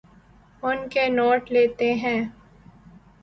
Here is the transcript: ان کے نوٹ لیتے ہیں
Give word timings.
ان 0.63 0.77
کے 0.93 1.03
نوٹ 1.09 1.51
لیتے 1.51 1.93
ہیں 2.03 2.19